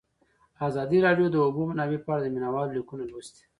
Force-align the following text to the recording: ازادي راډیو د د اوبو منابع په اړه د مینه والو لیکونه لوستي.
ازادي 0.67 0.97
راډیو 1.07 1.27
د 1.29 1.33
د 1.35 1.37
اوبو 1.45 1.61
منابع 1.69 1.99
په 2.03 2.09
اړه 2.13 2.21
د 2.23 2.27
مینه 2.33 2.49
والو 2.53 2.75
لیکونه 2.77 3.03
لوستي. 3.07 3.43